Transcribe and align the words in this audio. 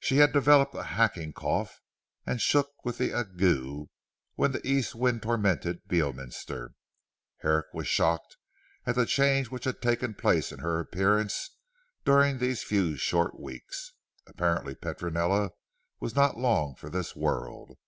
She 0.00 0.18
had 0.18 0.34
developed 0.34 0.74
a 0.74 0.82
hacking 0.82 1.32
cough, 1.32 1.80
and 2.26 2.42
shook 2.42 2.84
with 2.84 3.00
ague 3.00 3.38
when 4.34 4.52
the 4.52 4.60
east 4.66 4.94
wind 4.94 5.22
tormented 5.22 5.88
Beorminster. 5.88 6.72
Herrick 7.38 7.64
was 7.72 7.88
shocked 7.88 8.36
at 8.84 8.96
the 8.96 9.06
change 9.06 9.48
which 9.50 9.64
had 9.64 9.80
taken 9.80 10.12
place 10.12 10.52
in 10.52 10.58
her 10.58 10.78
appearance 10.78 11.56
during 12.04 12.36
these 12.36 12.62
few 12.62 12.98
short 12.98 13.40
weeks. 13.40 13.94
Apparently 14.26 14.74
Petronella 14.74 15.52
was 16.00 16.14
not 16.14 16.36
long 16.36 16.74
for 16.74 16.90
this 16.90 17.16
world. 17.16 17.78